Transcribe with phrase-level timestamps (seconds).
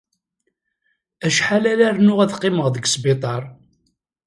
[1.25, 3.43] Acḥal ara rnuɣ ad qqimeɣ deg sbiṛar?